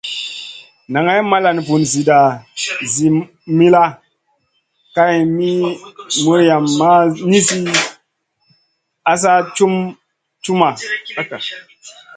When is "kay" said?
4.95-5.15